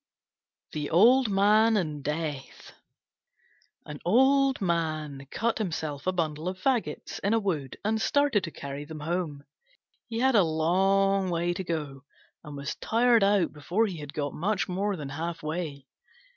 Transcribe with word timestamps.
THE 0.71 0.89
OLD 0.89 1.29
MAN 1.29 1.77
AND 1.77 2.03
DEATH 2.03 2.71
An 3.85 3.99
Old 4.03 4.59
Man 4.59 5.27
cut 5.29 5.59
himself 5.59 6.07
a 6.07 6.11
bundle 6.11 6.47
of 6.47 6.57
faggots 6.57 7.19
in 7.19 7.35
a 7.35 7.39
wood 7.39 7.77
and 7.85 8.01
started 8.01 8.43
to 8.45 8.49
carry 8.49 8.83
them 8.83 9.01
home. 9.01 9.43
He 10.07 10.17
had 10.17 10.33
a 10.33 10.41
long 10.41 11.29
way 11.29 11.53
to 11.53 11.63
go, 11.63 12.03
and 12.43 12.57
was 12.57 12.73
tired 12.77 13.23
out 13.23 13.53
before 13.53 13.85
he 13.85 13.97
had 13.97 14.11
got 14.11 14.33
much 14.33 14.67
more 14.67 14.95
than 14.95 15.09
half 15.09 15.43
way. 15.43 15.85